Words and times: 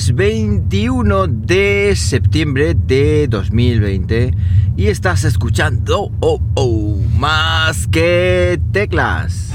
lunes 0.00 0.14
21 0.14 1.26
de 1.26 1.94
septiembre 1.94 2.74
de 2.74 3.26
2020 3.28 4.34
y 4.76 4.86
estás 4.86 5.24
escuchando 5.24 6.10
oh, 6.20 6.96
más 7.18 7.86
que 7.88 8.58
teclas. 8.72 9.52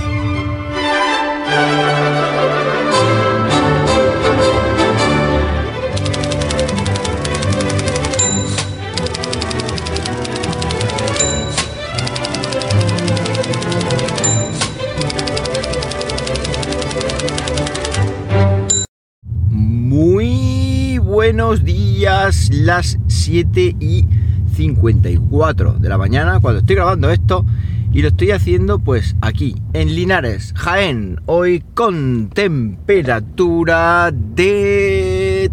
Buenos 21.36 21.66
días, 21.66 22.50
las 22.50 22.98
7 23.10 23.76
y 23.82 24.08
54 24.56 25.74
de 25.74 25.90
la 25.90 25.98
mañana 25.98 26.40
cuando 26.40 26.62
estoy 26.62 26.78
grabando 26.78 27.10
esto 27.10 27.46
y 27.92 28.02
lo 28.04 28.08
estoy 28.08 28.32
haciendo 28.32 28.80
pues 28.80 29.18
aquí 29.20 29.54
en 29.74 29.94
Linares, 29.94 30.54
Jaén, 30.56 31.20
hoy 31.26 31.62
con 31.74 32.30
temperatura 32.30 34.14
de 34.14 35.52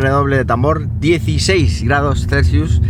redoble 0.00 0.36
de 0.36 0.44
tambor 0.44 0.86
16 1.00 1.82
grados 1.82 2.28
Celsius 2.28 2.80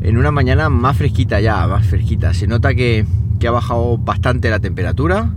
en 0.00 0.16
una 0.16 0.32
mañana 0.32 0.70
más 0.70 0.96
fresquita 0.96 1.40
ya, 1.40 1.68
más 1.68 1.86
fresquita. 1.86 2.34
Se 2.34 2.48
nota 2.48 2.74
que, 2.74 3.06
que 3.38 3.46
ha 3.46 3.52
bajado 3.52 3.96
bastante 3.96 4.50
la 4.50 4.58
temperatura 4.58 5.30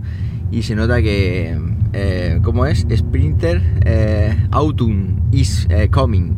y 0.50 0.64
se 0.64 0.74
nota 0.74 1.00
que, 1.00 1.56
eh, 1.92 2.40
¿cómo 2.42 2.66
es? 2.66 2.86
Sprinter 2.94 3.62
eh, 3.84 4.36
Autumn 4.50 5.20
is 5.30 5.66
eh, 5.70 5.88
coming. 5.90 6.36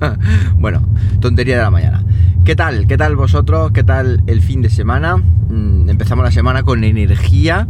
bueno, 0.58 0.82
tontería 1.20 1.56
de 1.56 1.62
la 1.62 1.70
mañana. 1.70 2.04
¿Qué 2.44 2.54
tal? 2.54 2.86
¿Qué 2.86 2.96
tal 2.96 3.16
vosotros? 3.16 3.72
¿Qué 3.72 3.82
tal 3.82 4.22
el 4.26 4.42
fin 4.42 4.62
de 4.62 4.70
semana? 4.70 5.16
Mm, 5.16 5.88
empezamos 5.88 6.24
la 6.24 6.30
semana 6.30 6.62
con 6.62 6.84
energía 6.84 7.66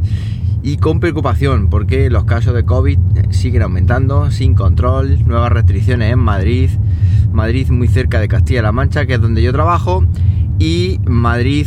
y 0.63 0.79
con 0.79 0.99
preocupación 1.01 1.69
porque 1.71 2.11
los 2.11 2.25
casos 2.25 2.55
de 2.55 2.65
COVID 2.65 2.99
siguen 3.31 3.63
aumentando 3.63 4.31
sin 4.31 4.55
control, 4.55 5.27
nuevas 5.27 5.53
restricciones 5.53 6.13
en 6.13 6.19
Madrid, 6.19 6.71
Madrid 7.33 7.69
muy 7.71 7.89
cerca 7.89 8.21
de 8.21 8.29
Castilla-La 8.29 8.73
Mancha, 8.73 9.07
que 9.07 9.15
es 9.15 9.21
donde 9.21 9.43
yo 9.43 9.53
trabajo, 9.53 10.05
y 10.59 10.99
Madrid 11.07 11.67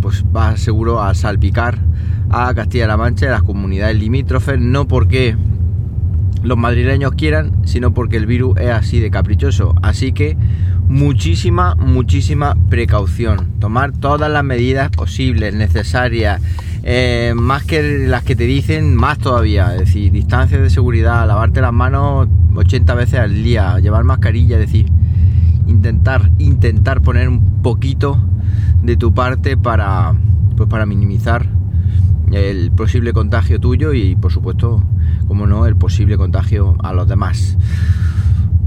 pues 0.00 0.24
va 0.34 0.56
seguro 0.56 1.02
a 1.02 1.14
salpicar 1.14 1.87
a 2.30 2.52
Castilla-La 2.54 2.96
Mancha 2.96 3.26
y 3.26 3.28
a 3.28 3.32
las 3.32 3.42
comunidades 3.42 3.96
limítrofes, 3.96 4.60
no 4.60 4.86
porque 4.86 5.36
los 6.42 6.56
madrileños 6.56 7.12
quieran, 7.12 7.52
sino 7.66 7.92
porque 7.92 8.16
el 8.16 8.26
virus 8.26 8.58
es 8.58 8.70
así 8.70 9.00
de 9.00 9.10
caprichoso. 9.10 9.74
Así 9.82 10.12
que 10.12 10.36
muchísima, 10.88 11.74
muchísima 11.74 12.56
precaución. 12.68 13.48
Tomar 13.60 13.92
todas 13.92 14.30
las 14.30 14.44
medidas 14.44 14.90
posibles, 14.90 15.54
necesarias, 15.54 16.40
eh, 16.82 17.32
más 17.36 17.64
que 17.64 18.06
las 18.06 18.22
que 18.22 18.36
te 18.36 18.44
dicen, 18.44 18.94
más 18.94 19.18
todavía. 19.18 19.74
Es 19.74 19.80
decir, 19.80 20.12
distancias 20.12 20.60
de 20.60 20.70
seguridad, 20.70 21.26
lavarte 21.26 21.60
las 21.60 21.72
manos 21.72 22.28
80 22.54 22.94
veces 22.94 23.20
al 23.20 23.42
día, 23.42 23.78
llevar 23.78 24.04
mascarilla, 24.04 24.58
es 24.58 24.66
decir, 24.66 24.86
intentar, 25.66 26.30
intentar 26.38 27.02
poner 27.02 27.28
un 27.28 27.62
poquito 27.62 28.18
de 28.82 28.96
tu 28.96 29.12
parte 29.12 29.56
para, 29.56 30.14
pues 30.56 30.68
para 30.68 30.86
minimizar 30.86 31.57
el 32.32 32.70
posible 32.70 33.12
contagio 33.12 33.60
tuyo 33.60 33.92
y 33.92 34.16
por 34.16 34.32
supuesto, 34.32 34.82
como 35.26 35.46
no, 35.46 35.66
el 35.66 35.76
posible 35.76 36.16
contagio 36.16 36.76
a 36.82 36.92
los 36.92 37.08
demás. 37.08 37.56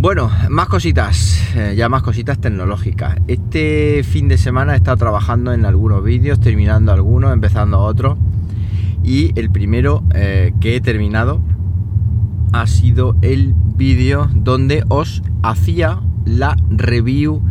Bueno, 0.02 0.32
más 0.50 0.68
cositas, 0.68 1.40
eh, 1.56 1.76
ya 1.78 1.88
más 1.88 2.02
cositas 2.02 2.40
tecnológicas. 2.40 3.18
Este 3.28 4.04
fin 4.04 4.28
de 4.28 4.40
semana 4.40 4.74
he 4.74 4.78
estado 4.78 4.98
trabajando 4.98 5.54
en 5.54 5.64
algunos 5.64 6.04
vídeos, 6.04 6.40
terminando 6.40 6.92
algunos, 6.92 7.32
empezando 7.32 7.78
otros. 7.80 8.18
Y 9.04 9.38
el 9.40 9.52
primero 9.52 10.04
eh, 10.16 10.54
que 10.60 10.76
he 10.76 10.82
terminado 10.82 11.40
ha 12.52 12.66
sido 12.66 13.16
el 13.22 13.54
vídeo 13.56 14.28
donde 14.34 14.84
os 14.90 15.22
hacía 15.44 16.02
la 16.26 16.58
review 16.70 17.44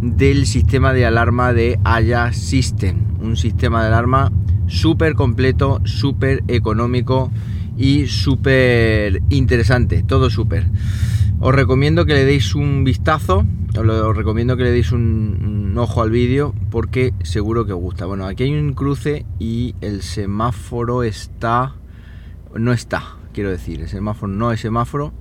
del 0.00 0.46
sistema 0.46 0.94
de 0.94 1.04
alarma 1.04 1.52
de 1.52 1.78
Aya 1.84 2.32
System. 2.32 2.96
Un 3.20 3.36
sistema 3.36 3.82
de 3.82 3.88
alarma 3.88 4.32
súper 4.68 5.14
completo, 5.14 5.80
súper 5.84 6.44
económico 6.46 7.32
y 7.76 8.06
súper 8.06 9.22
interesante, 9.30 10.02
todo 10.02 10.30
súper. 10.30 10.66
Os 11.40 11.54
recomiendo 11.54 12.04
que 12.04 12.14
le 12.14 12.24
deis 12.24 12.56
un 12.56 12.82
vistazo, 12.82 13.46
os, 13.76 14.16
recomiendo 14.16 14.56
que 14.56 14.64
le 14.64 14.72
deis 14.72 14.90
un, 14.90 15.74
ojo 15.78 16.02
al 16.02 16.10
vídeo 16.10 16.52
porque 16.70 17.14
seguro 17.22 17.64
que 17.64 17.72
os 17.72 17.80
gusta. 17.80 18.06
Bueno, 18.06 18.26
aquí 18.26 18.42
hay 18.42 18.54
un 18.54 18.74
cruce 18.74 19.24
y 19.38 19.76
el 19.80 20.02
semáforo 20.02 21.04
está... 21.04 21.76
no 22.54 22.72
está, 22.72 23.16
quiero 23.32 23.50
decir, 23.50 23.80
el 23.80 23.88
semáforo 23.88 24.32
no 24.32 24.50
es 24.50 24.60
semáforo, 24.60 25.12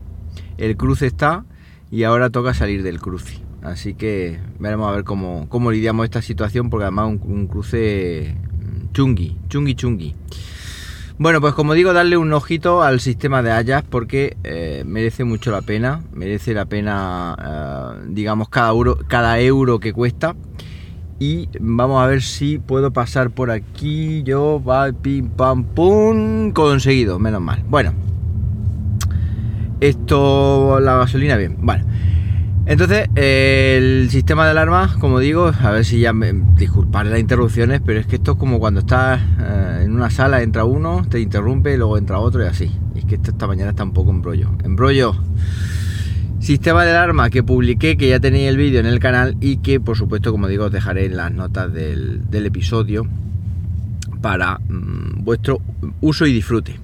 el 0.58 0.76
cruce 0.76 1.06
está 1.06 1.46
y 1.92 2.04
ahora 2.04 2.32
toca 2.32 2.56
salir 2.56 2.82
del 2.82 3.00
cruce. 3.00 3.40
Así 3.62 3.94
que 3.94 4.40
veremos 4.60 4.90
a 4.90 4.96
ver 4.96 5.04
cómo, 5.04 5.48
cómo 5.50 5.72
lidiamos 5.72 6.06
esta 6.06 6.24
situación 6.24 6.72
porque 6.72 6.86
además 6.86 7.10
un, 7.10 7.22
un 7.32 7.48
cruce 7.48 8.36
chungui, 8.98 9.38
chungui 9.48 9.76
chungui. 9.76 10.16
Bueno, 11.20 11.40
pues 11.40 11.54
como 11.54 11.74
digo, 11.74 11.94
darle 11.94 12.18
un 12.18 12.34
ojito 12.34 12.82
al 12.82 13.00
sistema 13.00 13.44
de 13.44 13.52
Ajax 13.52 13.88
porque 13.88 14.38
eh, 14.44 14.82
merece 14.88 15.24
mucho 15.24 15.52
la 15.52 15.62
pena, 15.62 16.02
merece 16.14 16.56
la 16.56 16.66
pena, 16.66 17.36
eh, 17.40 18.06
digamos, 18.10 18.50
cada 18.50 18.70
euro, 18.70 18.98
cada 19.08 19.40
euro 19.40 19.80
que 19.80 19.94
cuesta. 19.94 20.36
Y 21.20 21.48
vamos 21.60 22.04
a 22.04 22.08
ver 22.08 22.24
si 22.24 22.58
puedo 22.58 22.92
pasar 22.92 23.30
por 23.30 23.52
aquí. 23.52 24.24
Yo, 24.24 24.64
va, 24.64 24.92
pim, 24.92 25.30
pam, 25.30 25.64
pum, 25.64 26.52
conseguido, 26.52 27.20
menos 27.20 27.42
mal. 27.42 27.64
Bueno, 27.70 27.94
esto, 29.80 30.80
la 30.80 30.98
gasolina, 30.98 31.38
bien. 31.38 31.56
Bueno, 31.60 31.86
entonces, 32.68 33.08
el 33.16 34.10
sistema 34.10 34.44
de 34.44 34.52
alarma, 34.52 34.94
como 35.00 35.20
digo, 35.20 35.54
a 35.58 35.72
ver 35.72 35.86
si 35.86 36.02
ya 36.02 36.12
me 36.12 36.34
disculpar 36.58 37.06
las 37.06 37.18
interrupciones, 37.18 37.80
pero 37.84 37.98
es 37.98 38.08
que 38.08 38.18
esto 38.18 38.34
es 38.34 38.38
como 38.38 38.60
cuando 38.60 38.82
estás 38.82 39.22
eh, 39.40 39.84
en 39.86 39.94
una 39.94 40.10
sala, 40.10 40.42
entra 40.42 40.66
uno, 40.66 41.06
te 41.10 41.22
interrumpe, 41.22 41.74
y 41.74 41.78
luego 41.78 41.98
entra 41.98 42.20
otro 42.20 42.44
y 42.44 42.48
así. 42.48 42.70
Y 42.94 43.00
es 43.00 43.06
que 43.06 43.16
esta 43.16 43.48
mañana 43.48 43.70
está 43.70 43.86
un 43.86 43.94
poco 43.94 44.12
embrollo. 44.12 44.50
Embrollo. 44.66 45.16
Sistema 46.42 46.84
de 46.84 46.92
alarma 46.92 47.30
que 47.30 47.42
publiqué, 47.42 47.96
que 47.96 48.10
ya 48.10 48.20
tenéis 48.20 48.50
el 48.50 48.58
vídeo 48.58 48.82
en 48.82 48.86
el 48.86 49.00
canal 49.00 49.38
y 49.40 49.58
que 49.58 49.80
por 49.80 49.96
supuesto, 49.96 50.34
como 50.34 50.50
digo, 50.50 50.66
os 50.66 50.72
dejaré 50.72 51.06
en 51.06 51.16
las 51.16 51.32
notas 51.32 51.72
del, 51.72 52.22
episodio 52.32 53.08
para 54.22 54.60
mm, 54.60 55.24
vuestro 55.24 55.62
uso 56.02 56.26
y 56.26 56.34
disfrute. 56.34 56.80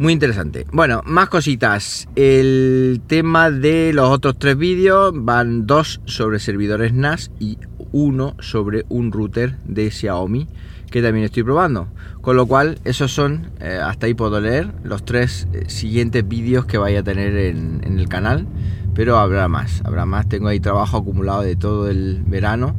Muy 0.00 0.14
interesante. 0.14 0.64
Bueno, 0.72 1.02
más 1.04 1.28
cositas. 1.28 2.08
El 2.16 3.02
tema 3.06 3.50
de 3.50 3.92
los 3.92 4.08
otros 4.08 4.38
tres 4.38 4.56
vídeos 4.56 5.12
van 5.14 5.66
dos 5.66 6.00
sobre 6.06 6.38
servidores 6.38 6.94
NAS 6.94 7.30
y 7.38 7.58
uno 7.92 8.34
sobre 8.40 8.86
un 8.88 9.12
router 9.12 9.58
de 9.66 9.90
Xiaomi 9.90 10.48
que 10.90 11.02
también 11.02 11.26
estoy 11.26 11.42
probando. 11.42 11.88
Con 12.22 12.34
lo 12.36 12.46
cual, 12.46 12.78
esos 12.86 13.12
son, 13.12 13.50
eh, 13.60 13.78
hasta 13.84 14.06
ahí 14.06 14.14
puedo 14.14 14.40
leer, 14.40 14.72
los 14.84 15.04
tres 15.04 15.46
eh, 15.52 15.64
siguientes 15.68 16.26
vídeos 16.26 16.64
que 16.64 16.78
vaya 16.78 17.00
a 17.00 17.02
tener 17.02 17.36
en, 17.36 17.82
en 17.84 17.98
el 17.98 18.08
canal. 18.08 18.46
Pero 18.94 19.18
habrá 19.18 19.48
más, 19.48 19.82
habrá 19.84 20.06
más. 20.06 20.26
Tengo 20.30 20.48
ahí 20.48 20.60
trabajo 20.60 20.96
acumulado 20.96 21.42
de 21.42 21.56
todo 21.56 21.90
el 21.90 22.22
verano 22.26 22.74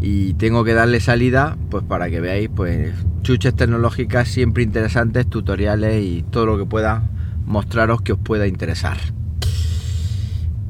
y 0.00 0.34
tengo 0.34 0.64
que 0.64 0.74
darle 0.74 1.00
salida 1.00 1.56
pues 1.70 1.84
para 1.84 2.08
que 2.10 2.20
veáis 2.20 2.48
pues 2.54 2.92
chuches 3.22 3.54
tecnológicas 3.54 4.28
siempre 4.28 4.62
interesantes, 4.62 5.28
tutoriales 5.28 6.04
y 6.04 6.24
todo 6.30 6.46
lo 6.46 6.58
que 6.58 6.64
pueda 6.64 7.02
mostraros 7.46 8.02
que 8.02 8.12
os 8.12 8.18
pueda 8.18 8.46
interesar. 8.46 8.98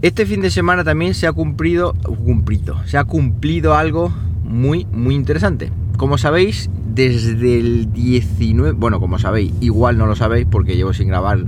Este 0.00 0.26
fin 0.26 0.41
de 0.41 0.50
semana 0.50 0.85
también 0.85 1.12
se 1.14 1.26
ha 1.26 1.32
cumplido, 1.32 1.94
cumplido, 2.25 2.81
se 2.87 2.99
ha 2.99 3.05
cumplido 3.05 3.75
algo 3.75 4.12
muy 4.44 4.87
muy 4.93 5.14
interesante. 5.14 5.73
Como 5.97 6.17
sabéis, 6.17 6.70
desde 6.94 7.58
el 7.58 7.93
19, 7.93 8.73
bueno, 8.73 9.00
como 9.00 9.19
sabéis, 9.19 9.53
igual 9.61 9.99
no 9.99 10.06
lo 10.06 10.14
sabéis 10.14 10.47
porque 10.49 10.76
llevo 10.76 10.94
sin 10.94 11.08
grabar 11.08 11.44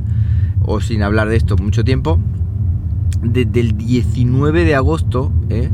o 0.62 0.80
sin 0.80 1.04
hablar 1.04 1.28
de 1.28 1.36
esto 1.36 1.56
mucho 1.56 1.84
tiempo. 1.84 2.18
Desde 3.22 3.60
el 3.60 3.76
19 3.76 4.64
de 4.64 4.74
agosto, 4.74 5.32
¿eh? 5.48 5.70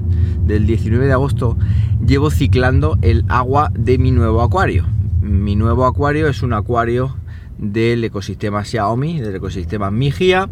del 0.47 0.67
19 0.67 1.07
de 1.07 1.13
agosto 1.13 1.57
llevo 2.05 2.31
ciclando 2.31 2.99
el 3.03 3.25
agua 3.29 3.71
de 3.75 3.99
mi 3.99 4.11
nuevo 4.11 4.43
acuario. 4.43 4.85
Mi 5.21 5.57
nuevo 5.57 5.87
acuario 5.87 6.29
es 6.29 6.43
un 6.43 6.53
acuario 6.53 7.17
del 7.59 8.05
ecosistema 8.05 8.65
Xiaomi, 8.65 9.21
del 9.21 9.37
ecosistema 9.37 9.91
Migia, 9.91 10.49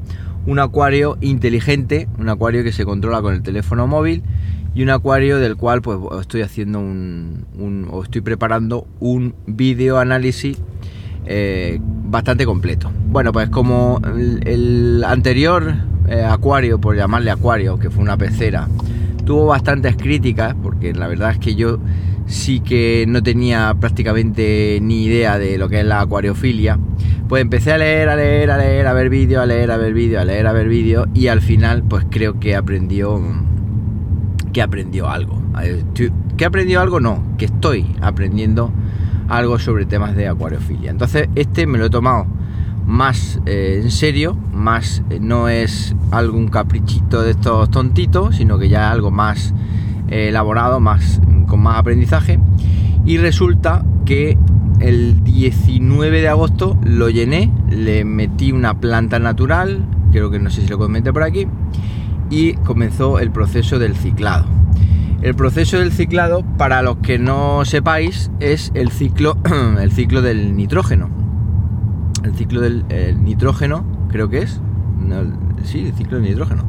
un 0.46 0.58
acuario 0.58 1.16
inteligente, 1.20 2.08
un 2.18 2.28
acuario 2.28 2.64
que 2.64 2.72
se 2.72 2.84
controla 2.84 3.22
con 3.22 3.34
el 3.34 3.42
teléfono 3.42 3.86
móvil 3.86 4.22
y 4.74 4.82
un 4.82 4.90
acuario 4.90 5.38
del 5.38 5.56
cual 5.56 5.82
pues 5.82 5.98
estoy 6.20 6.42
haciendo 6.42 6.80
un, 6.80 7.88
o 7.90 8.02
estoy 8.02 8.20
preparando 8.20 8.86
un 9.00 9.34
vídeo 9.46 9.98
análisis 9.98 10.58
eh, 11.26 11.78
bastante 11.80 12.44
completo. 12.44 12.90
Bueno, 13.08 13.32
pues 13.32 13.48
como 13.48 14.00
el, 14.44 15.04
anterior 15.06 15.74
eh, 16.08 16.22
acuario, 16.22 16.80
por 16.80 16.96
llamarle 16.96 17.30
acuario, 17.30 17.78
que 17.78 17.90
fue 17.90 18.02
una 18.02 18.16
pecera, 18.16 18.68
tuvo 19.24 19.46
bastantes 19.46 19.96
críticas, 19.96 20.54
porque 20.62 20.92
la 20.92 21.08
verdad 21.08 21.30
es 21.32 21.38
que 21.38 21.54
yo 21.54 21.78
sí 22.26 22.60
que 22.60 23.04
no 23.08 23.22
tenía 23.22 23.74
prácticamente 23.78 24.78
ni 24.80 25.04
idea 25.04 25.38
de 25.38 25.58
lo 25.58 25.68
que 25.68 25.80
es 25.80 25.86
la 25.86 26.00
acuariofilia, 26.00 26.78
pues 27.28 27.42
empecé 27.42 27.72
a 27.72 27.78
leer, 27.78 28.08
a 28.08 28.16
leer, 28.16 28.50
a 28.50 28.58
leer, 28.58 28.86
a 28.86 28.92
ver 28.92 29.08
vídeos, 29.08 29.42
a 29.42 29.46
leer, 29.46 29.70
a 29.70 29.76
ver 29.76 29.94
vídeos, 29.94 30.22
a 30.22 30.24
leer, 30.24 30.46
a 30.46 30.52
ver 30.52 30.68
vídeos, 30.68 31.08
y 31.14 31.28
al 31.28 31.40
final 31.40 31.82
pues 31.82 32.06
creo 32.10 32.38
que 32.38 32.54
aprendió 32.56 33.20
que 34.52 34.62
aprendió 34.62 35.10
algo. 35.10 35.42
¿Que 36.36 36.44
aprendió 36.44 36.80
algo? 36.80 37.00
No, 37.00 37.22
que 37.36 37.44
estoy 37.46 37.86
aprendiendo 38.00 38.72
algo 39.28 39.58
sobre 39.58 39.84
temas 39.84 40.16
de 40.16 40.28
acuariofilia. 40.28 40.90
Entonces 40.90 41.28
este 41.34 41.66
me 41.66 41.78
lo 41.78 41.86
he 41.86 41.90
tomado 41.90 42.26
más 42.86 43.40
eh, 43.46 43.80
en 43.82 43.90
serio, 43.90 44.36
más 44.52 45.02
eh, 45.10 45.18
no 45.20 45.48
es 45.48 45.94
algún 46.10 46.48
caprichito 46.48 47.22
de 47.22 47.32
estos 47.32 47.70
tontitos, 47.70 48.36
sino 48.36 48.58
que 48.58 48.68
ya 48.68 48.90
algo 48.90 49.10
más 49.10 49.54
eh, 50.08 50.28
elaborado, 50.28 50.80
más 50.80 51.20
con 51.46 51.60
más 51.60 51.78
aprendizaje. 51.78 52.38
Y 53.04 53.18
resulta 53.18 53.84
que 54.04 54.38
el 54.80 55.22
19 55.24 56.20
de 56.20 56.28
agosto 56.28 56.78
lo 56.82 57.08
llené, 57.10 57.50
le 57.70 58.04
metí 58.04 58.52
una 58.52 58.80
planta 58.80 59.18
natural, 59.18 59.84
creo 60.12 60.30
que 60.30 60.38
no 60.38 60.50
sé 60.50 60.62
si 60.62 60.68
lo 60.68 60.78
comenté 60.78 61.12
por 61.12 61.22
aquí, 61.22 61.46
y 62.30 62.54
comenzó 62.54 63.18
el 63.18 63.30
proceso 63.30 63.78
del 63.78 63.96
ciclado. 63.96 64.46
El 65.22 65.34
proceso 65.34 65.78
del 65.78 65.90
ciclado, 65.90 66.42
para 66.58 66.82
los 66.82 66.98
que 66.98 67.18
no 67.18 67.64
sepáis, 67.64 68.30
es 68.40 68.70
el 68.74 68.90
ciclo, 68.90 69.38
el 69.80 69.90
ciclo 69.90 70.20
del 70.20 70.54
nitrógeno. 70.54 71.23
El 72.24 72.34
ciclo 72.34 72.60
del 72.62 72.84
nitrógeno, 73.22 73.84
creo 74.08 74.28
que 74.28 74.38
es. 74.38 74.60
sí, 75.64 75.86
el 75.86 75.94
ciclo 75.94 76.18
del 76.18 76.30
nitrógeno. 76.30 76.64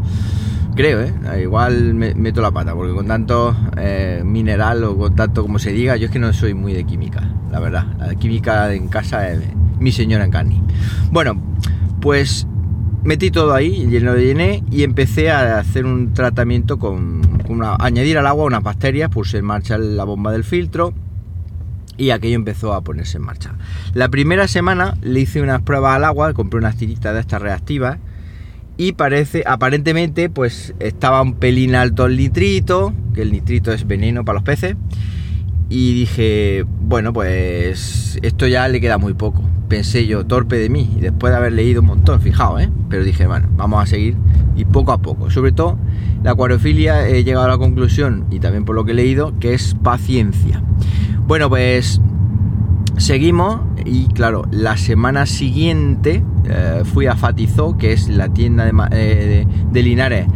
Creo, 0.76 1.02
¿eh? 1.02 1.42
Igual 1.42 1.94
meto 1.94 2.42
la 2.42 2.52
pata, 2.52 2.76
porque 2.76 2.94
con 2.94 3.08
tanto 3.08 3.56
eh, 3.78 4.22
mineral 4.26 4.84
o 4.84 4.98
con 4.98 5.16
tanto 5.16 5.42
como 5.42 5.58
se 5.58 5.72
diga, 5.72 5.96
yo 5.96 6.08
es 6.08 6.12
que 6.12 6.20
no 6.20 6.34
soy 6.34 6.54
muy 6.54 6.74
de 6.74 6.84
química, 6.84 7.24
la 7.50 7.62
verdad. 7.62 7.86
La 7.98 8.14
química 8.16 8.74
en 8.74 8.90
casa 8.90 9.30
es 9.30 9.40
mi 9.80 9.94
señora 9.94 10.26
en 10.26 10.32
carne. 10.32 10.62
Bueno, 11.12 11.42
pues 12.02 12.46
metí 13.04 13.32
todo 13.32 13.54
ahí, 13.54 13.88
lo 14.02 14.18
llené 14.18 14.64
y 14.70 14.84
empecé 14.84 15.32
a 15.32 15.60
hacer 15.60 15.86
un 15.86 16.14
tratamiento 16.14 16.78
con, 16.78 17.22
añadir 17.80 18.18
al 18.18 18.28
agua 18.28 18.44
unas 18.44 18.64
bacterias, 18.64 19.10
puse 19.10 19.38
en 19.38 19.46
marcha 19.46 19.78
la 19.78 20.04
bomba 20.04 20.34
del 20.34 20.44
filtro 20.44 20.94
y 21.98 22.10
aquello 22.10 22.36
empezó 22.36 22.74
a 22.74 22.82
ponerse 22.82 23.18
en 23.18 23.24
marcha. 23.24 23.56
La 23.94 24.10
primera 24.10 24.48
semana 24.48 24.98
le 25.02 25.22
hice 25.22 25.42
unas 25.42 25.62
pruebas 25.62 25.96
al 25.96 26.04
agua, 26.04 26.34
compré 26.34 26.60
unas 26.60 26.78
tiritas 26.78 27.14
de 27.14 27.20
estas 27.20 27.42
reactivas 27.42 27.98
y 28.78 28.94
parece, 28.94 29.44
aparentemente, 29.46 30.30
pues 30.30 30.74
estaba 30.80 31.22
un 31.22 31.36
pelín 31.36 31.76
alto 31.76 32.06
el 32.06 32.18
nitrito, 32.18 32.94
que 33.14 33.22
el 33.22 33.32
nitrito 33.32 33.72
es 33.72 33.88
veneno 33.88 34.26
para 34.26 34.36
los 34.36 34.44
peces. 34.44 34.76
Y 35.70 35.94
dije, 35.94 36.66
bueno, 36.82 37.12
pues 37.12 38.20
esto 38.22 38.46
ya 38.48 38.68
le 38.68 38.80
queda 38.82 38.98
muy 38.98 39.14
poco 39.14 39.44
pensé 39.68 40.06
yo, 40.08 40.26
torpe 40.26 40.58
de 40.58 40.70
mí, 40.70 40.90
y 40.98 41.02
después 41.02 41.32
de 41.32 41.38
haber 41.38 41.54
leído 41.54 41.82
un 41.82 41.88
montón, 41.88 42.22
fijaos, 42.22 42.62
¿eh? 42.62 42.70
Pero 42.90 43.04
dije, 43.04 43.28
bueno, 43.28 43.50
vamos 43.58 43.84
a 43.84 43.86
seguir 43.86 44.16
y 44.56 44.66
poco 44.66 44.92
a 44.92 45.02
poco. 45.02 45.30
Sobre 45.30 45.52
todo, 45.52 45.78
la 46.24 46.32
acuariofilia 46.32 47.08
he 47.08 47.24
llegado 47.24 47.46
a 47.46 47.50
la 47.50 47.58
conclusión, 47.58 48.26
y 48.32 48.40
también 48.40 48.66
por 48.66 48.76
lo 48.76 48.86
que 48.86 48.92
he 48.92 48.96
leído, 48.96 49.38
que 49.40 49.54
es 49.54 49.76
paciencia. 49.84 50.62
Bueno, 51.28 51.50
pues 51.50 52.02
seguimos 52.98 53.62
y 53.84 54.08
claro, 54.08 54.46
la 54.52 54.78
semana 54.78 55.26
siguiente 55.26 56.24
eh, 56.46 56.84
fui 56.86 57.08
a 57.08 57.16
Fatizó, 57.16 57.78
que 57.78 57.94
es 57.94 58.10
la 58.10 58.30
tienda 58.30 58.66
de, 58.66 58.74
eh, 58.92 59.48
de, 59.72 59.84
Linares 59.84 60.28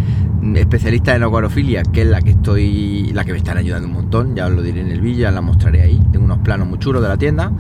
especialista 0.56 1.15
en 1.15 1.24
acuariofilia, 1.24 1.83
que 1.83 2.01
es 2.01 2.07
la 2.07 2.21
que 2.21 2.31
estoy, 2.31 3.12
la 3.13 3.24
que 3.24 3.33
me 3.33 3.38
están 3.38 3.57
ayudando 3.57 3.88
un 3.88 3.94
montón, 3.94 4.36
ya 4.36 4.47
os 4.47 4.53
lo 4.53 4.62
diré 4.62 4.81
en 4.81 4.89
el 4.89 5.01
vídeo, 5.01 5.24
ya 5.24 5.31
la 5.31 5.41
mostraré 5.41 5.81
ahí, 5.81 6.01
tengo 6.12 6.25
unos 6.25 6.39
planos 6.39 6.68
muy 6.68 6.80
chulos 6.80 7.01
de 7.01 7.07
la 7.07 7.18
tienda 7.18 7.51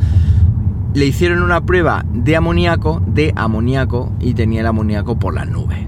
le 0.93 1.05
hicieron 1.05 1.43
una 1.43 1.61
prueba 1.61 2.03
de 2.11 2.35
amoníaco, 2.35 3.01
de 3.05 3.33
amoníaco, 3.35 4.11
y 4.19 4.33
tenía 4.33 4.61
el 4.61 4.67
amoníaco 4.67 5.19
por 5.19 5.33
las 5.33 5.47
nubes. 5.47 5.79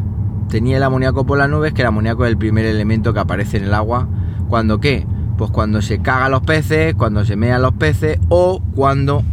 Tenía 0.50 0.78
el 0.78 0.84
amoníaco 0.84 1.26
por 1.26 1.38
las 1.38 1.50
nubes, 1.50 1.74
que 1.74 1.82
el 1.82 1.88
amoníaco 1.88 2.26
es 2.26 2.32
el 2.32 2.38
primer 2.38 2.66
elemento 2.66 3.14
que 3.14 3.20
aparece 3.20 3.58
en 3.58 3.64
el 3.64 3.74
agua. 3.74 4.08
¿Cuando 4.48 4.80
qué? 4.80 5.06
Pues 5.42 5.50
cuando 5.50 5.82
se 5.82 5.98
cagan 5.98 6.30
los 6.30 6.44
peces, 6.44 6.94
cuando 6.94 7.26
se 7.26 7.36
mean 7.36 7.64
los 7.64 7.74
peces, 7.74 8.20
o 8.30 8.62
cuando 8.76 9.24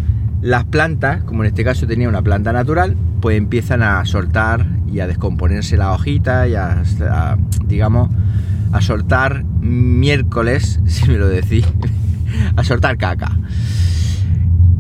las 0.41 0.65
plantas, 0.65 1.23
como 1.25 1.43
en 1.43 1.49
este 1.49 1.65
caso 1.65 1.87
tenía 1.87 2.09
una 2.09 2.23
planta 2.23 2.51
natural, 2.51 2.97
pues 3.21 3.37
empiezan 3.37 3.83
a 3.83 4.03
soltar 4.07 4.65
y 4.91 5.01
a 5.01 5.07
descomponerse 5.07 5.77
las 5.77 5.89
hojitas 5.89 6.49
y 6.49 6.55
a, 6.55 7.37
digamos, 7.67 8.09
a 8.73 8.81
soltar 8.81 9.45
miércoles, 9.61 10.81
si 10.87 11.11
me 11.11 11.19
lo 11.19 11.29
decís, 11.29 11.67
a 12.57 12.65
soltar 12.65 12.97
caca. 12.97 13.37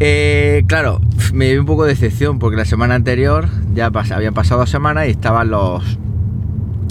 Eh, 0.00 0.64
claro, 0.66 1.02
me 1.34 1.50
dio 1.50 1.60
un 1.60 1.66
poco 1.66 1.84
de 1.84 1.90
decepción 1.90 2.38
porque 2.38 2.56
la 2.56 2.64
semana 2.64 2.94
anterior 2.94 3.50
ya 3.74 3.90
habían 4.12 4.32
pasado 4.32 4.60
dos 4.60 4.70
semanas 4.70 5.08
y 5.08 5.10
estaban 5.10 5.50
los 5.50 5.98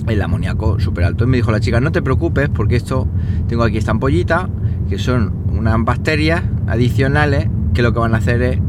el 0.08 0.22
amoníaco 0.22 0.80
súper 0.80 1.04
alto. 1.04 1.24
Y 1.24 1.28
me 1.28 1.38
dijo 1.38 1.52
la 1.52 1.60
chica, 1.60 1.80
no 1.80 1.92
te 1.92 2.02
preocupes 2.02 2.50
porque 2.50 2.76
esto, 2.76 3.08
tengo 3.48 3.64
aquí 3.64 3.78
esta 3.78 3.92
ampollita, 3.92 4.50
que 4.90 4.98
son 4.98 5.34
unas 5.52 5.84
bacterias 5.84 6.44
adicionales 6.68 7.50
que 7.74 7.82
lo 7.82 7.94
que 7.94 8.00
van 8.00 8.16
a 8.16 8.18
hacer 8.18 8.42
es 8.42 8.60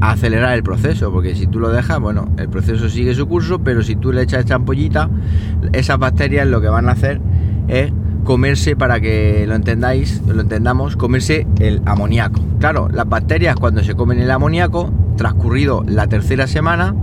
acelerar 0.00 0.54
el 0.54 0.62
proceso, 0.62 1.10
porque 1.12 1.34
si 1.34 1.46
tú 1.46 1.58
lo 1.58 1.70
dejas, 1.70 2.00
bueno, 2.00 2.28
el 2.36 2.48
proceso 2.48 2.88
sigue 2.88 3.14
su 3.14 3.26
curso, 3.26 3.60
pero 3.60 3.82
si 3.82 3.96
tú 3.96 4.12
le 4.12 4.22
echas 4.22 4.40
esta 4.40 4.56
ampollita, 4.56 5.08
esas 5.72 5.98
bacterias 5.98 6.46
lo 6.46 6.60
que 6.60 6.68
van 6.68 6.88
a 6.88 6.92
hacer 6.92 7.20
es 7.68 7.92
comerse, 8.24 8.76
para 8.76 9.00
que 9.00 9.44
lo 9.46 9.54
entendáis, 9.54 10.22
lo 10.26 10.40
entendamos, 10.40 10.96
comerse 10.96 11.46
el 11.58 11.80
amoníaco. 11.86 12.40
Claro, 12.58 12.88
las 12.92 13.08
bacterias 13.08 13.56
cuando 13.56 13.82
se 13.82 13.94
comen 13.94 14.18
el 14.18 14.30
amoníaco, 14.30 14.92
transcurrido 15.16 15.82
la 15.86 16.06
tercera 16.06 16.46
semana, 16.46 16.94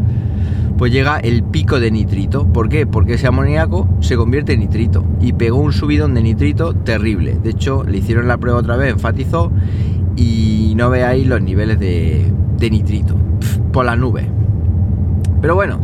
pues 0.77 0.91
llega 0.91 1.17
el 1.17 1.43
pico 1.43 1.79
de 1.79 1.91
nitrito. 1.91 2.45
¿Por 2.45 2.69
qué? 2.69 2.85
Porque 2.85 3.15
ese 3.15 3.27
amoníaco 3.27 3.87
se 3.99 4.15
convierte 4.15 4.53
en 4.53 4.61
nitrito 4.61 5.03
y 5.19 5.33
pegó 5.33 5.57
un 5.57 5.73
subidón 5.73 6.13
de 6.13 6.21
nitrito 6.21 6.73
terrible. 6.73 7.37
De 7.41 7.49
hecho, 7.49 7.83
le 7.83 7.97
hicieron 7.97 8.27
la 8.27 8.37
prueba 8.37 8.59
otra 8.59 8.75
vez, 8.75 8.93
enfatizó 8.93 9.51
y 10.15 10.73
no 10.75 10.89
veáis 10.89 11.27
los 11.27 11.41
niveles 11.41 11.79
de, 11.79 12.31
de 12.57 12.69
nitrito 12.69 13.15
por 13.71 13.85
las 13.85 13.97
nubes. 13.97 14.25
Pero 15.41 15.55
bueno, 15.55 15.79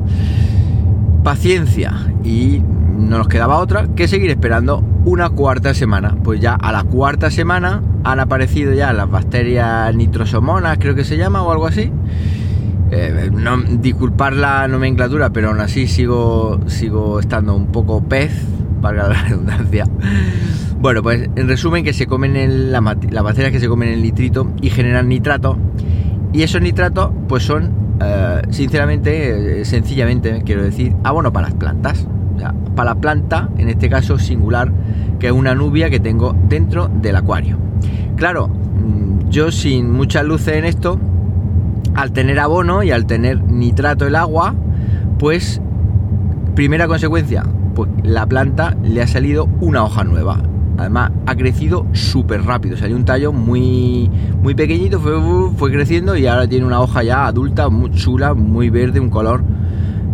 paciencia 1.23 1.93
y 2.23 2.61
no 2.97 3.17
nos 3.17 3.27
quedaba 3.27 3.57
otra 3.57 3.87
que 3.95 4.07
seguir 4.07 4.29
esperando 4.29 4.83
una 5.05 5.29
cuarta 5.29 5.73
semana. 5.73 6.15
Pues 6.23 6.39
ya 6.39 6.53
a 6.53 6.71
la 6.71 6.83
cuarta 6.83 7.31
semana 7.31 7.81
han 8.03 8.19
aparecido 8.19 8.73
ya 8.73 8.93
las 8.93 9.09
bacterias 9.09 9.93
nitrosomonas, 9.95 10.77
creo 10.79 10.95
que 10.95 11.03
se 11.03 11.17
llama, 11.17 11.41
o 11.41 11.51
algo 11.51 11.67
así. 11.67 11.91
Eh, 12.91 13.29
no, 13.31 13.57
disculpar 13.57 14.33
la 14.33 14.67
nomenclatura, 14.67 15.31
pero 15.31 15.49
aún 15.49 15.59
así 15.59 15.87
sigo, 15.87 16.59
sigo 16.67 17.19
estando 17.19 17.55
un 17.55 17.67
poco 17.67 18.03
pez, 18.03 18.31
valga 18.81 19.09
la 19.09 19.23
redundancia. 19.29 19.85
Bueno, 20.79 21.01
pues 21.01 21.29
en 21.35 21.47
resumen 21.47 21.83
que 21.83 21.93
se 21.93 22.07
comen 22.07 22.35
el, 22.35 22.71
las 22.71 23.23
bacterias 23.23 23.51
que 23.51 23.59
se 23.59 23.67
comen 23.67 23.89
el 23.89 24.01
nitrito 24.01 24.51
y 24.61 24.69
generan 24.69 25.07
nitrato. 25.09 25.57
Y 26.33 26.43
esos 26.43 26.61
nitratos 26.61 27.11
pues 27.27 27.43
son, 27.43 27.71
eh, 28.01 28.41
sinceramente, 28.49 29.61
eh, 29.61 29.65
sencillamente, 29.65 30.41
quiero 30.45 30.63
decir, 30.63 30.95
abono 31.03 31.31
para 31.31 31.47
las 31.47 31.55
plantas 31.55 32.07
para 32.75 32.91
la 32.91 32.95
planta, 32.95 33.49
en 33.57 33.69
este 33.69 33.89
caso 33.89 34.17
singular, 34.17 34.71
que 35.19 35.27
es 35.27 35.33
una 35.33 35.55
nubia 35.55 35.89
que 35.89 35.99
tengo 35.99 36.35
dentro 36.47 36.87
del 36.87 37.15
acuario. 37.15 37.57
Claro, 38.15 38.47
mm, 38.47 39.29
yo 39.29 39.51
sin 39.51 39.91
muchas 39.91 40.25
luces 40.25 40.55
en 40.55 40.65
esto, 40.65 40.99
al 41.95 42.11
tener 42.11 42.39
abono 42.39 42.83
y 42.83 42.91
al 42.91 43.05
tener 43.05 43.41
nitrato 43.43 44.07
el 44.07 44.15
agua, 44.15 44.55
pues 45.19 45.61
primera 46.55 46.87
consecuencia, 46.87 47.43
pues 47.75 47.89
la 48.03 48.25
planta 48.25 48.75
le 48.83 49.01
ha 49.01 49.07
salido 49.07 49.47
una 49.61 49.83
hoja 49.83 50.03
nueva. 50.03 50.39
Además, 50.77 51.11
ha 51.27 51.35
crecido 51.35 51.85
súper 51.93 52.43
rápido. 52.43 52.75
Salió 52.77 52.95
un 52.95 53.05
tallo 53.05 53.31
muy, 53.31 54.09
muy 54.41 54.55
pequeñito, 54.55 54.99
fue, 54.99 55.13
fue 55.55 55.71
creciendo 55.71 56.15
y 56.15 56.25
ahora 56.25 56.47
tiene 56.47 56.65
una 56.65 56.81
hoja 56.81 57.03
ya 57.03 57.25
adulta, 57.25 57.69
muy 57.69 57.91
chula, 57.91 58.33
muy 58.33 58.69
verde, 58.69 58.99
un 58.99 59.09
color 59.09 59.43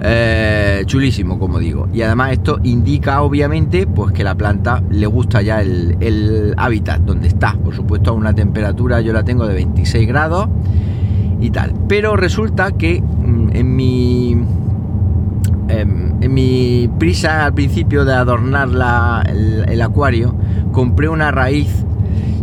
eh, 0.02 0.84
chulísimo, 0.86 1.40
como 1.40 1.60
digo. 1.60 1.88
Y 1.94 2.02
además 2.02 2.34
esto 2.34 2.60
indica 2.64 3.22
obviamente 3.22 3.86
pues 3.88 4.14
que 4.14 4.24
la 4.24 4.36
planta 4.36 4.82
le 4.90 5.08
gusta 5.08 5.42
ya 5.42 5.62
el, 5.62 6.54
hábitat 6.58 7.02
donde 7.02 7.28
está. 7.28 7.54
Por 7.54 7.76
supuesto 7.76 8.12
a 8.12 8.14
una 8.14 8.34
temperatura 8.34 9.02
yo 9.02 9.14
la 9.14 9.24
tengo 9.24 9.46
de 9.48 9.56
26 9.56 10.08
grados 10.08 10.48
y 11.40 11.52
tal. 11.52 11.74
Pero 11.88 12.16
resulta 12.16 12.72
que 12.72 13.02
mm, 13.02 13.50
en 13.54 13.76
mi 13.76 14.32
em, 15.68 16.14
en, 16.22 16.34
mi 16.34 16.90
prisa 17.00 17.46
al 17.46 17.54
principio 17.54 18.06
de 18.06 18.14
adornar 18.14 18.70
el, 19.30 19.82
acuario 19.82 20.36
compré 20.72 21.08
una 21.08 21.32
raíz 21.32 21.86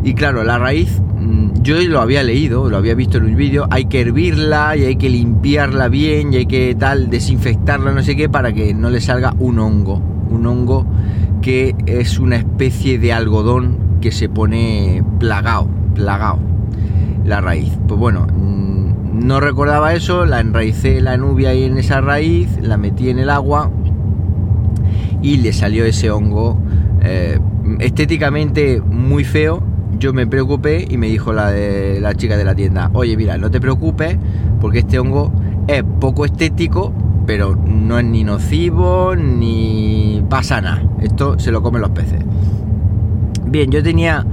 y 0.03 0.15
claro 0.15 0.43
la 0.45 0.59
raíz 0.59 1.01
mm, 1.21 1.63
yo 1.63 1.77
lo 1.89 2.01
había 2.01 2.23
leído, 2.23 2.71
lo 2.71 2.77
había 2.77 2.95
visto 2.95 3.19
en 3.19 3.25
un 3.25 3.37
vídeo, 3.37 3.67
hay 3.71 3.87
que 3.87 4.01
hervirla 4.01 4.77
y 4.77 4.85
hay 4.85 4.97
que 4.97 5.11
limpiarla 5.11 5.89
bien 5.89 6.33
y 6.33 6.37
hay 6.37 6.47
que 6.47 6.75
tal, 6.75 7.11
desinfectarla, 7.11 7.93
no 7.93 8.03
sé 8.03 8.17
qué, 8.17 8.29
para 8.29 8.53
que 8.53 8.73
no 8.73 8.89
le 8.89 9.01
salga 9.01 9.35
un 9.39 9.59
hongo. 9.59 10.01
Un 10.31 10.47
hongo 10.47 10.87
que 11.43 11.75
es 11.87 12.19
una 12.19 12.37
especie 12.37 12.99
de 12.99 13.13
algodón 13.13 13.79
que 14.01 14.13
se 14.13 14.29
pone 14.29 15.03
plagado, 15.19 15.69
plagado, 15.95 16.39
la 17.25 17.41
raíz. 17.41 17.73
Pues 17.87 17.99
bueno, 17.99 18.27
mm, 18.27 18.76
no 19.17 19.41
recordaba 19.41 19.95
eso, 19.95 20.27
la 20.27 20.41
enraicé 20.41 21.01
la 21.01 21.17
nubia 21.17 21.51
ahí 21.51 21.65
en 21.65 21.79
esa 21.79 22.01
raíz, 22.01 22.49
la 22.61 22.77
metí 22.77 23.11
en 23.11 23.19
el 23.19 23.31
agua 23.31 23.71
y 25.23 25.39
le 25.39 25.53
salió 25.53 25.85
ese 25.85 26.11
hongo 26.11 26.59
eh, 27.03 27.39
estéticamente 27.81 28.81
muy 28.81 29.25
feo 29.25 29.63
yo 29.99 30.13
me 30.13 30.27
preocupé 30.27 30.87
y 30.89 30.99
me 30.99 31.09
dijo 31.09 31.33
la, 31.33 31.51
de, 31.51 32.01
la 32.01 32.15
chica 32.15 32.37
de 32.37 32.45
la 32.45 32.55
tienda, 32.55 32.91
oye 32.93 33.17
mira, 33.17 33.39
no 33.39 33.51
te 33.51 33.61
preocupes 33.61 34.17
porque 34.61 34.81
este 34.81 34.99
hongo 34.99 35.33
es 35.69 35.83
poco 36.01 36.25
estético, 36.25 36.93
pero 37.27 37.57
no 37.57 37.99
es 37.99 38.05
ni 38.05 38.25
nocivo 38.25 39.15
ni 39.17 40.23
pasa 40.29 40.61
nada. 40.61 40.83
Esto 41.01 41.39
se 41.39 41.51
lo 41.51 41.63
comen 41.63 41.83
los 41.83 41.91
peces. 41.91 42.21
Bien, 43.47 43.71
yo 43.71 43.83
tenía 43.83 44.25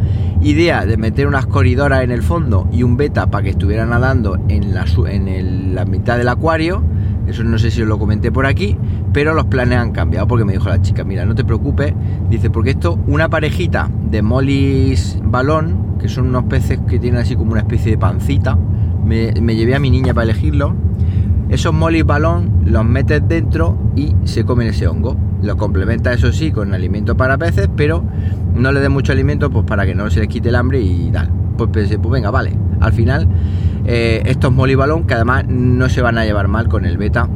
idea 0.43 0.85
de 0.85 0.97
meter 0.97 1.27
unas 1.27 1.45
corridoras 1.45 2.03
en 2.03 2.11
el 2.11 2.21
fondo 2.21 2.67
y 2.71 2.83
un 2.83 2.97
beta 2.97 3.27
para 3.27 3.43
que 3.43 3.49
estuviera 3.51 3.85
nadando 3.85 4.37
en 4.49 4.73
la, 4.73 4.85
en 5.07 5.75
la 5.75 5.85
mitad 5.85 6.17
del 6.17 6.29
acuario. 6.29 6.83
Eso 7.27 7.43
no 7.43 7.57
sé 7.57 7.71
si 7.71 7.81
os 7.81 7.87
lo 7.87 7.97
comenté 7.97 8.31
por 8.31 8.45
aquí, 8.45 8.77
pero 9.13 9.33
los 9.33 9.45
planes 9.45 9.77
han 9.77 9.91
cambiado 9.91 10.27
porque 10.27 10.43
me 10.43 10.53
dijo 10.53 10.67
la 10.67 10.81
chica, 10.81 11.03
mira, 11.03 11.25
no 11.25 11.35
te 11.35 11.45
preocupes, 11.45 11.93
dice, 12.29 12.49
porque 12.49 12.71
esto, 12.71 12.99
una 13.07 13.29
parejita 13.29 13.89
de 14.09 14.21
molis 14.21 15.17
balón, 15.23 15.97
que 15.99 16.09
son 16.09 16.27
unos 16.27 16.43
peces 16.45 16.79
que 16.87 16.99
tienen 16.99 17.21
así 17.21 17.35
como 17.35 17.53
una 17.53 17.61
especie 17.61 17.91
de 17.91 17.97
pancita, 17.97 18.57
me, 19.05 19.55
llevé 19.55 19.75
a 19.75 19.79
mi 19.79 19.89
niña 19.89 20.13
para 20.13 20.25
elegirlo, 20.25 20.75
esos 21.49 21.73
molis 21.73 22.05
balón 22.05 22.51
los 22.65 22.83
metes 22.83 23.21
dentro 23.27 23.77
y 23.95 24.13
se 24.25 24.43
comen 24.43 24.69
ese 24.69 24.87
hongo. 24.87 25.15
Lo 25.41 25.57
complementa 25.57 26.13
eso 26.13 26.31
sí 26.31 26.51
con 26.51 26.73
alimento 26.73 27.15
para 27.15 27.37
peces, 27.37 27.69
pero 27.75 28.03
no 28.55 28.71
le 28.71 28.79
dé 28.79 28.89
mucho 28.89 29.11
alimento 29.11 29.49
pues 29.49 29.65
para 29.65 29.85
que 29.85 29.95
no 29.95 30.09
se 30.09 30.19
les 30.19 30.29
quite 30.29 30.49
el 30.49 30.55
hambre 30.55 30.79
y 30.81 31.09
tal. 31.11 31.29
Pues 31.57 31.69
pensé, 31.69 31.99
pues 31.99 32.11
venga, 32.11 32.31
vale. 32.31 32.53
Al 32.79 32.93
final, 32.93 33.27
eh, 33.85 34.21
estos 34.25 34.51
molis 34.51 34.77
balón 34.77 35.05
que 35.05 35.13
además 35.13 35.45
no 35.47 35.89
se 35.89 36.01
van 36.01 36.17
a 36.17 36.25
llevar 36.25 36.47
mal 36.47 36.67
con 36.67 36.85
el 36.85 36.97
beta 36.97 37.27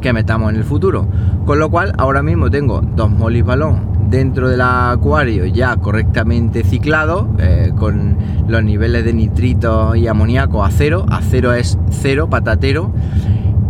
que 0.00 0.12
metamos 0.12 0.50
en 0.50 0.56
el 0.56 0.64
futuro. 0.64 1.06
Con 1.46 1.58
lo 1.58 1.70
cual, 1.70 1.92
ahora 1.98 2.22
mismo 2.22 2.50
tengo 2.50 2.80
dos 2.80 3.10
molis 3.10 3.44
balón 3.44 3.92
dentro 4.10 4.48
del 4.48 4.60
acuario 4.60 5.46
ya 5.46 5.76
correctamente 5.76 6.64
ciclado, 6.64 7.30
eh, 7.38 7.72
con 7.78 8.16
los 8.46 8.62
niveles 8.62 9.04
de 9.04 9.14
nitrito 9.14 9.94
y 9.94 10.06
amoníaco 10.06 10.64
a 10.64 10.70
cero. 10.70 11.06
A 11.08 11.20
cero 11.22 11.54
es 11.54 11.78
cero, 11.90 12.28
patatero. 12.28 12.92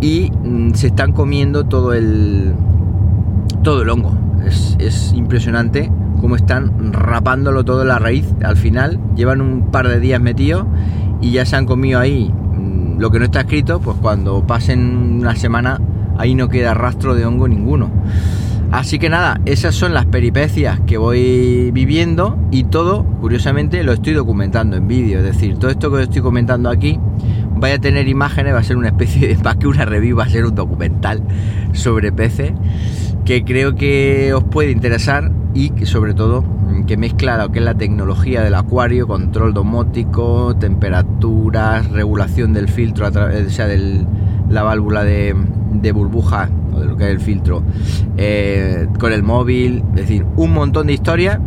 Y 0.01 0.31
mm, 0.33 0.73
se 0.75 0.89
están 0.89 1.13
comiendo 1.13 1.65
todo 1.65 1.93
el, 1.93 2.55
todo 3.63 3.83
el 3.83 3.89
hongo. 3.91 4.17
Es, 4.45 4.77
es 4.81 5.13
impresionante 5.13 5.91
cómo 6.23 6.37
están 6.37 6.93
rapándolo 6.93 7.64
todo 7.64 7.83
en 7.83 7.88
la 7.88 7.99
raíz. 7.99 8.25
Al 8.45 8.57
final 8.57 8.99
llevan 9.17 9.43
un 9.43 9.71
par 9.73 9.88
de 9.88 9.99
días 10.00 10.21
metidos 10.21 10.64
y 11.21 11.33
ya 11.33 11.45
se 11.45 11.57
han 11.57 11.67
comido 11.67 11.99
ahí 11.99 12.33
mm, 12.33 12.99
lo 12.99 13.11
que 13.11 13.19
no 13.19 13.26
está 13.26 13.41
escrito, 13.41 13.81
pues 13.81 13.99
cuando 14.00 14.47
pasen 14.47 15.19
una 15.21 15.35
semana 15.37 15.81
ahí 16.17 16.35
no 16.35 16.49
queda 16.49 16.75
rastro 16.75 17.14
de 17.14 17.26
hongo 17.26 17.49
ninguno. 17.49 17.91
Así 18.71 18.99
que 18.99 19.11
nada, 19.11 19.41
esas 19.45 19.75
son 19.75 19.93
las 19.93 20.07
peripecias 20.07 20.81
que 20.87 20.97
voy 20.97 21.71
viviendo 21.73 22.38
y 22.50 22.64
todo, 22.64 23.05
curiosamente, 23.21 23.83
lo 23.83 23.93
estoy 23.93 24.14
documentando 24.14 24.76
en 24.76 24.88
vídeo. 24.88 25.19
Es 25.19 25.25
decir, 25.25 25.59
todo 25.59 25.71
esto 25.71 25.91
que 25.91 25.97
os 25.97 26.02
estoy 26.05 26.23
comentando 26.23 26.71
aquí, 26.71 26.99
vaya 27.57 27.75
a 27.75 27.81
tener 27.81 28.09
imágenes, 28.09 28.55
va 28.55 28.61
a 28.61 28.62
ser 28.62 28.79
una 28.79 28.88
especie 28.88 29.29
de, 29.29 29.37
más 29.45 29.57
que 29.57 29.67
una 29.67 29.85
review, 29.85 30.17
va 30.17 30.25
a 30.25 30.29
ser 30.31 30.47
un 30.47 30.55
documental 30.55 31.23
sobre 31.73 32.12
peces 32.12 32.52
que 33.25 33.45
creo 33.45 33.75
que 33.75 34.33
os 34.35 34.45
puede 34.45 34.71
interesar 34.71 35.31
y 35.55 35.71
que 35.71 35.87
sobre 35.87 36.15
todo 36.15 36.45
que 36.87 36.97
mezcla 36.97 37.37
lo 37.37 37.53
que 37.53 37.59
es 37.59 37.65
la 37.65 37.75
tecnología 37.75 38.43
del 38.43 38.55
acuario, 38.55 39.07
control 39.07 39.55
domótico, 39.55 40.57
temperaturas, 40.57 41.91
regulación 41.91 42.53
del 42.53 42.69
filtro, 42.69 43.09
o 43.09 43.51
sea, 43.51 43.67
de 43.67 44.05
la 44.49 44.63
válvula 44.63 45.05
de, 45.05 45.35
de 45.73 45.93
burbuja 45.93 46.49
o 46.75 46.81
de 46.81 46.87
lo 46.87 46.97
que 46.97 47.05
es 47.05 47.11
el 47.11 47.21
filtro 47.21 47.63
eh, 48.17 48.89
con 48.99 49.13
el 49.13 49.23
móvil, 49.23 49.85
es 49.91 50.03
decir, 50.03 50.27
un 50.37 50.53
montón 50.53 50.87
de 50.87 50.95
historias, 50.95 51.39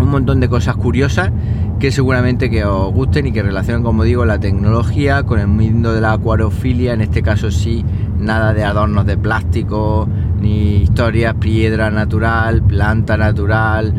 un 0.00 0.10
montón 0.10 0.40
de 0.40 0.48
cosas 0.48 0.76
curiosas 0.76 1.30
que 1.78 1.90
seguramente 1.90 2.50
que 2.50 2.64
os 2.64 2.92
gusten 2.92 3.26
y 3.26 3.32
que 3.32 3.42
relacionan, 3.42 3.82
como 3.82 4.04
digo, 4.04 4.24
la 4.24 4.38
tecnología 4.38 5.22
con 5.24 5.38
el 5.38 5.48
mundo 5.48 5.92
de 5.92 6.00
la 6.00 6.12
acuariofilia, 6.12 6.92
en 6.92 7.00
este 7.00 7.22
caso 7.22 7.50
sí, 7.50 7.84
nada 8.18 8.54
de 8.54 8.64
adornos 8.64 9.06
de 9.06 9.16
plástico, 9.16 10.08
ni 10.40 10.82
historias, 10.82 11.34
piedra 11.34 11.90
natural, 11.90 12.62
planta 12.62 13.16
natural, 13.16 13.94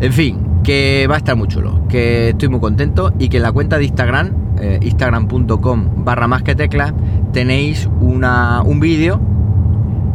en 0.00 0.12
fin, 0.12 0.38
que 0.62 1.06
va 1.08 1.14
a 1.14 1.18
estar 1.18 1.36
muy 1.36 1.48
chulo, 1.48 1.86
que 1.88 2.30
estoy 2.30 2.48
muy 2.48 2.60
contento 2.60 3.12
y 3.18 3.28
que 3.28 3.36
en 3.38 3.44
la 3.44 3.52
cuenta 3.52 3.78
de 3.78 3.84
Instagram, 3.84 4.32
eh, 4.58 4.80
instagram.com 4.82 6.04
barra 6.04 6.26
más 6.26 6.42
que 6.42 6.54
teclas, 6.54 6.92
tenéis 7.32 7.88
una, 8.00 8.62
un 8.62 8.80
vídeo 8.80 9.20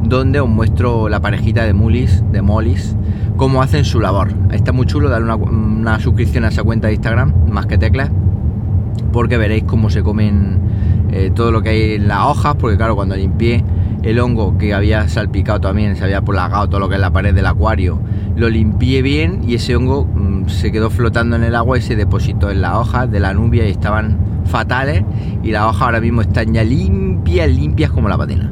donde 0.04 0.40
os 0.40 0.50
muestro 0.50 1.10
la 1.10 1.20
parejita 1.20 1.64
de 1.64 1.74
mulis, 1.74 2.24
de 2.32 2.42
molis, 2.42 2.96
cómo 3.38 3.62
hacen 3.62 3.86
su 3.86 4.00
labor. 4.00 4.34
Está 4.52 4.72
muy 4.72 4.86
chulo, 4.86 5.10
darle 5.10 5.34
una, 5.34 6.00
suscripción 6.00 6.44
a 6.44 6.50
esa 6.50 6.64
cuenta 6.64 6.88
de 6.88 6.96
Instagram, 6.96 7.34
más 7.50 7.66
que 7.66 7.78
teclas, 7.78 8.12
porque 9.12 9.38
veréis 9.38 9.64
cómo 9.64 9.90
se 9.90 10.04
comen 10.04 10.60
eh, 11.12 11.32
todo 11.34 11.52
lo 11.52 11.62
que 11.62 11.70
hay 11.70 11.94
en 11.94 12.08
las 12.08 12.26
hojas, 12.26 12.56
porque 12.56 12.78
claro, 12.78 12.96
cuando 12.96 13.16
limpié 13.16 13.64
el 14.04 14.20
hongo 14.20 14.58
que 14.58 14.74
había 14.74 15.08
salpicado 15.10 15.60
también, 15.62 15.96
se 15.96 16.04
había 16.04 16.22
plagado 16.22 16.68
todo 16.68 16.80
lo 16.80 16.90
que 16.90 16.96
es 16.96 17.02
la 17.02 17.12
pared 17.12 17.34
del 17.34 17.46
acuario, 17.46 18.00
lo 18.42 18.50
limpié 18.50 19.04
bien 19.04 19.42
y 19.48 19.54
ese 19.54 19.76
hongo 19.76 20.04
mm, 20.06 20.50
se 20.50 20.72
quedó 20.72 20.90
flotando 20.90 21.36
en 21.36 21.44
el 21.44 21.54
agua 21.54 21.78
y 21.78 21.82
se 21.82 21.96
depositó 21.96 22.50
en 22.50 22.62
las 22.62 22.74
hojas 22.74 23.10
de 23.12 23.20
la 23.20 23.36
nubia 23.36 23.68
y 23.68 23.72
estaban 23.72 24.18
fatales 24.46 25.04
y 25.44 25.52
las 25.52 25.66
hojas 25.66 25.84
ahora 25.84 26.02
mismo 26.02 26.22
están 26.22 26.52
ya 26.52 26.64
limpias, 26.64 27.50
limpias 27.52 27.92
como 27.92 28.10
la 28.10 28.18
patena. 28.18 28.52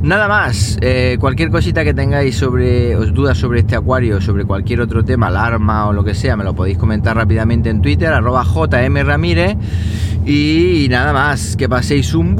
Nada 0.00 0.28
más, 0.28 0.78
eh, 0.80 1.18
cualquier 1.20 1.50
cosita 1.50 1.84
que 1.84 1.92
tengáis 1.92 2.36
sobre, 2.36 2.96
os 2.96 3.12
dudas 3.12 3.36
sobre 3.36 3.60
este 3.60 3.76
acuario, 3.76 4.20
sobre 4.22 4.46
cualquier 4.46 4.80
otro 4.80 5.04
tema, 5.04 5.26
alarma 5.26 5.88
o 5.88 5.92
lo 5.92 6.04
que 6.04 6.14
sea, 6.14 6.34
me 6.34 6.44
lo 6.44 6.54
podéis 6.54 6.78
comentar 6.78 7.14
rápidamente 7.14 7.68
en 7.68 7.82
Twitter, 7.82 8.08
arroba 8.08 8.44
JM 8.44 8.96
Ramírez. 9.04 9.56
Y 10.24 10.86
nada 10.88 11.12
más, 11.12 11.54
que 11.56 11.68
paséis 11.68 12.14
un 12.14 12.34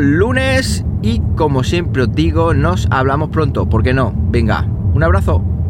lunes 0.00 0.84
y 1.00 1.20
como 1.36 1.62
siempre 1.62 2.02
os 2.02 2.12
digo, 2.12 2.54
nos 2.54 2.88
hablamos 2.90 3.30
pronto, 3.30 3.68
¿por 3.68 3.84
qué 3.84 3.94
no? 3.94 4.12
Venga, 4.30 4.66
un 4.94 5.02
abrazo. 5.04 5.51